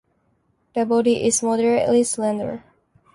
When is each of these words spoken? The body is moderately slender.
The 0.73 0.83
body 0.83 1.27
is 1.27 1.43
moderately 1.43 2.03
slender. 2.05 2.63